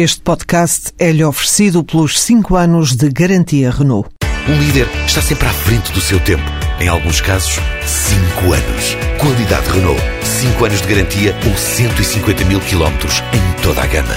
[0.00, 4.08] Este podcast é-lhe oferecido pelos 5 anos de garantia Renault.
[4.48, 6.44] Um líder está sempre à frente do seu tempo.
[6.78, 8.94] Em alguns casos, 5 anos.
[9.20, 10.00] Qualidade Renault.
[10.22, 14.14] 5 anos de garantia ou 150 mil quilómetros em toda a gama.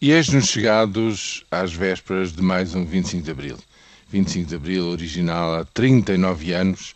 [0.00, 3.58] E eis-nos chegados às vésperas de mais um 25 de Abril.
[4.08, 6.94] 25 de Abril original há 39 anos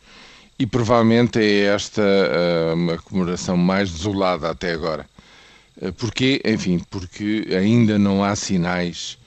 [0.56, 5.04] e provavelmente é esta uh, uma comemoração mais desolada até agora.
[5.80, 6.40] Uh, porquê?
[6.44, 9.18] Enfim, porque ainda não há sinais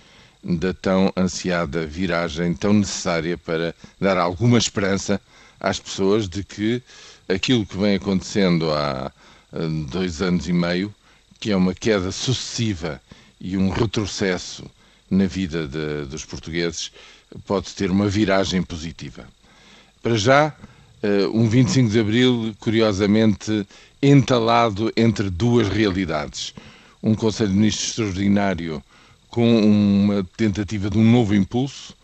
[0.44, 5.22] da tão ansiada viragem, tão necessária para dar alguma esperança
[5.60, 6.82] às pessoas de que
[7.28, 9.12] aquilo que vem acontecendo há
[9.52, 10.94] uh, dois anos e meio,
[11.40, 13.02] que é uma queda sucessiva
[13.40, 14.66] e um retrocesso
[15.10, 16.92] na vida de, dos portugueses,
[17.46, 19.28] pode ter uma viragem positiva.
[20.02, 20.56] Para já,
[21.02, 23.66] eh, um 25 de Abril, curiosamente,
[24.02, 26.54] entalado entre duas realidades.
[27.02, 28.84] Um Conselho de Ministros extraordinário
[29.30, 31.96] com uma tentativa de um novo impulso,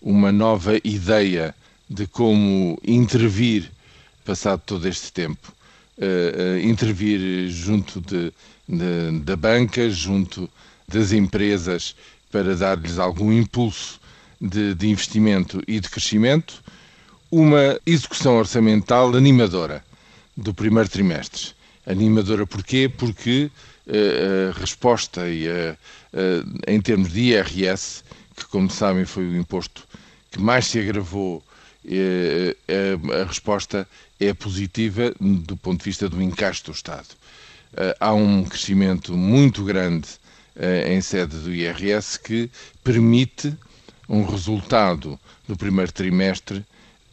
[0.00, 1.54] uma nova ideia
[1.88, 3.70] de como intervir,
[4.24, 5.52] passado todo este tempo,
[5.98, 8.32] uh, uh, intervir junto de,
[8.68, 10.50] de, da banca, junto
[10.88, 11.94] das empresas,
[12.30, 14.00] para dar-lhes algum impulso
[14.40, 16.62] de, de investimento e de crescimento,
[17.32, 19.82] uma execução orçamental animadora
[20.36, 21.52] do primeiro trimestre.
[21.86, 22.90] Animadora porquê?
[22.94, 23.50] Porque
[23.86, 28.04] uh, a resposta e a, uh, em termos de IRS,
[28.36, 29.88] que como sabem foi o imposto
[30.30, 31.42] que mais se agravou,
[31.86, 33.88] uh, a resposta
[34.20, 37.08] é positiva do ponto de vista do encaixe do Estado.
[37.98, 40.06] há um crescimento muito grande
[40.86, 42.48] em sede do IRS que
[42.84, 43.56] permite
[44.08, 46.64] um resultado do primeiro trimestre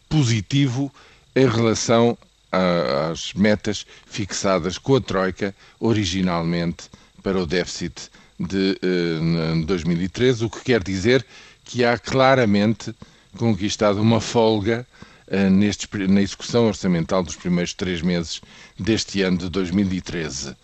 [0.10, 0.92] positivo
[1.36, 2.18] em relação
[2.52, 6.90] às metas fixadas com a Troika originalmente
[7.22, 11.26] para o déficit de eh, 2013, o que quer dizer
[11.64, 12.96] que há claramente
[13.38, 14.88] conquistado uma folga
[15.28, 18.42] uh, neste, na execução orçamental dos primeiros três meses
[18.78, 20.56] deste ano de 2013.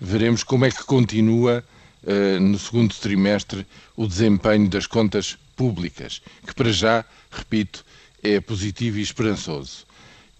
[0.00, 1.62] Veremos como é que continua
[2.02, 3.66] uh, no segundo trimestre
[3.96, 7.84] o desempenho das contas públicas, que para já, repito,
[8.24, 9.84] é positivo e esperançoso.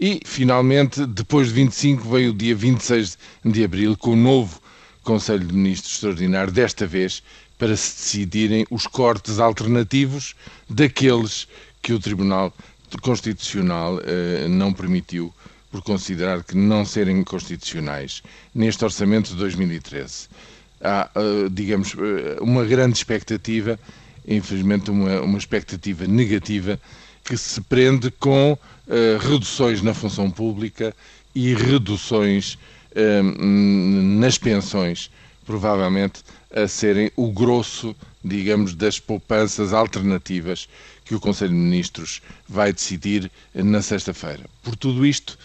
[0.01, 4.61] E, finalmente, depois de 25, veio o dia 26 de abril, com o novo
[5.05, 7.23] Conselho de Ministros Extraordinário, desta vez
[7.59, 10.35] para se decidirem os cortes alternativos
[10.69, 11.47] daqueles
[11.81, 12.53] que o Tribunal
[13.03, 15.33] Constitucional eh, não permitiu,
[15.71, 18.23] por considerar que não serem constitucionais,
[18.55, 20.29] neste Orçamento de 2013.
[20.81, 23.79] Há, eh, digamos, eh, uma grande expectativa
[24.27, 26.81] infelizmente, uma, uma expectativa negativa
[27.25, 28.59] que se prende com uh,
[29.19, 30.95] reduções na função pública
[31.35, 32.55] e reduções
[32.93, 33.23] uh,
[34.21, 35.11] nas pensões,
[35.47, 36.23] provavelmente
[36.55, 40.69] a serem o grosso, digamos, das poupanças alternativas
[41.05, 44.45] que o Conselho de Ministros vai decidir na sexta-feira.
[44.63, 45.39] Por tudo isto,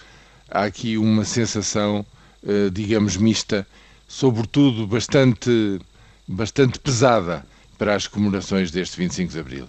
[0.49, 2.05] há aqui uma sensação,
[2.43, 3.65] uh, digamos, mista,
[4.07, 5.79] sobretudo bastante,
[6.27, 7.45] bastante pesada
[7.79, 9.67] para as comemorações deste 25 de Abril.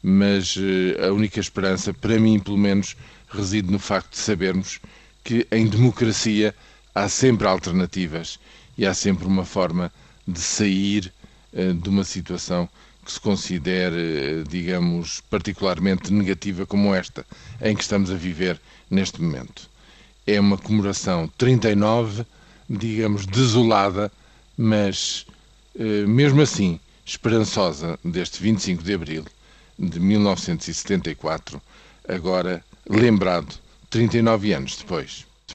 [0.00, 2.96] Mas uh, a única esperança, para mim pelo menos,
[3.28, 4.80] reside no facto de sabermos
[5.24, 6.54] que em democracia
[6.94, 8.38] há sempre alternativas
[8.78, 9.92] e há sempre uma forma
[10.26, 11.12] de sair
[11.52, 12.68] uh, de uma situação
[13.04, 13.96] que se considere,
[14.42, 17.26] uh, digamos, particularmente negativa como esta,
[17.60, 19.68] em que estamos a viver neste momento.
[20.24, 22.24] É uma comemoração 39,
[22.68, 24.12] digamos, desolada,
[24.56, 25.26] mas
[26.06, 26.78] mesmo assim
[27.10, 29.24] esperançosa deste 25 de abril
[29.76, 31.60] de 1974,
[32.08, 33.58] agora lembrado
[33.90, 35.26] 39 anos depois.